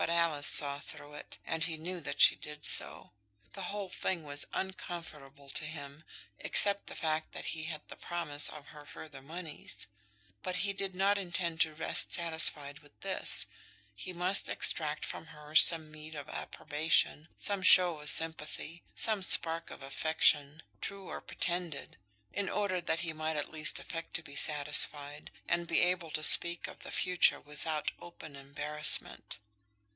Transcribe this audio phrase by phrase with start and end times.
[0.00, 3.12] But Alice saw through it, and he knew that she did so.
[3.52, 6.04] The whole thing was uncomfortable to him,
[6.38, 9.88] except the fact that he had the promise of her further moneys.
[10.42, 13.44] But he did not intend to rest satisfied with this.
[13.94, 19.70] He must extract from her some meed of approbation, some show of sympathy, some spark
[19.70, 21.98] of affection, true or pretended,
[22.32, 26.22] in order that he might at least affect to be satisfied, and be enabled to
[26.22, 29.36] speak of the future without open embarrassment.